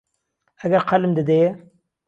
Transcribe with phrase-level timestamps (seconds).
[0.61, 1.49] ئهگهر قهلم دهدهیێ